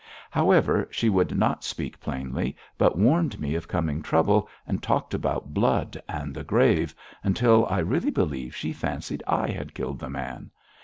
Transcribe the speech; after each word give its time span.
However, 0.31 0.87
she 0.89 1.09
would 1.09 1.37
not 1.37 1.63
speak 1.63 1.99
plainly, 1.99 2.55
but 2.75 2.97
warned 2.97 3.39
me 3.39 3.53
of 3.53 3.67
coming 3.67 4.01
trouble, 4.01 4.49
and 4.65 4.81
talked 4.81 5.13
about 5.13 5.53
blood 5.53 6.01
and 6.09 6.33
the 6.33 6.43
grave, 6.43 6.95
until 7.23 7.67
I 7.67 7.77
really 7.81 8.09
believe 8.09 8.55
she 8.55 8.73
fancied 8.73 9.21
I 9.27 9.49
had 9.49 9.75
killed 9.75 9.99
the 9.99 10.09
man. 10.09 10.49